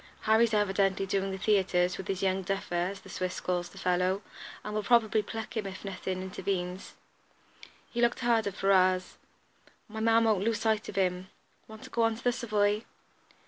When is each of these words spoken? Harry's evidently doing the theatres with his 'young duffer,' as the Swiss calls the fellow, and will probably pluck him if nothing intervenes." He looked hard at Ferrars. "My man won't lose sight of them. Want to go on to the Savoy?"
Harry's 0.21 0.51
evidently 0.51 1.05
doing 1.05 1.29
the 1.29 1.37
theatres 1.37 1.95
with 1.95 2.07
his 2.07 2.23
'young 2.23 2.41
duffer,' 2.41 2.73
as 2.73 3.01
the 3.01 3.07
Swiss 3.07 3.39
calls 3.39 3.69
the 3.69 3.77
fellow, 3.77 4.23
and 4.63 4.73
will 4.73 4.81
probably 4.81 5.21
pluck 5.21 5.55
him 5.55 5.67
if 5.67 5.85
nothing 5.85 6.23
intervenes." 6.23 6.95
He 7.91 8.01
looked 8.01 8.21
hard 8.21 8.47
at 8.47 8.55
Ferrars. 8.55 9.19
"My 9.87 9.99
man 9.99 10.23
won't 10.23 10.43
lose 10.43 10.59
sight 10.61 10.89
of 10.89 10.95
them. 10.95 11.29
Want 11.67 11.83
to 11.83 11.91
go 11.91 12.01
on 12.01 12.15
to 12.15 12.23
the 12.23 12.31
Savoy?" 12.31 12.83